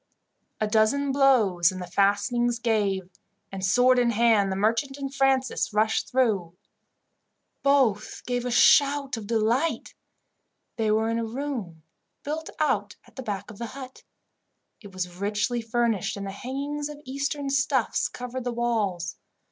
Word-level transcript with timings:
A 0.59 0.65
dozen 0.67 1.11
blows 1.11 1.71
and 1.71 1.79
the 1.79 1.85
fastenings 1.85 2.57
gave, 2.57 3.07
and, 3.51 3.63
sword 3.63 3.99
in 3.99 4.09
hand, 4.09 4.51
the 4.51 4.55
merchant 4.55 4.97
and 4.97 5.13
Francis 5.13 5.71
rushed 5.75 6.09
through. 6.09 6.55
Both 7.61 8.23
gave 8.25 8.43
a 8.43 8.49
shout 8.49 9.15
of 9.15 9.27
delight. 9.27 9.93
They 10.75 10.89
were 10.89 11.07
in 11.11 11.19
a 11.19 11.23
room 11.23 11.83
built 12.23 12.49
out 12.59 12.95
at 13.05 13.15
the 13.15 13.21
back 13.21 13.51
of 13.51 13.59
the 13.59 13.67
hut. 13.77 14.01
It 14.81 14.91
was 14.91 15.17
richly 15.17 15.61
furnished, 15.61 16.17
and 16.17 16.27
hangings 16.27 16.89
of 16.89 16.99
Eastern 17.05 17.51
stuffs 17.51 18.07
covered 18.07 18.43
the 18.43 18.51
walls. 18.51 19.17